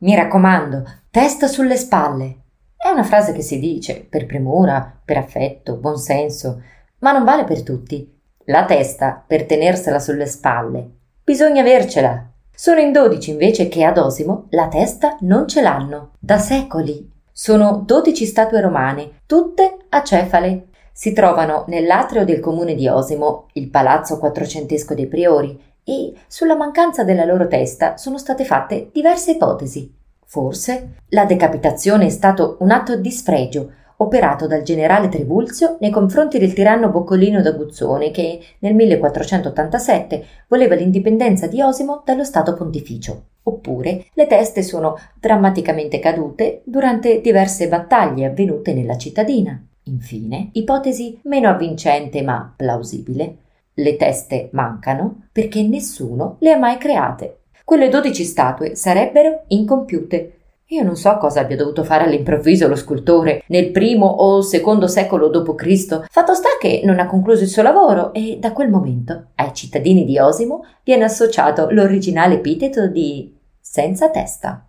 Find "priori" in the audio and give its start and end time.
25.08-25.60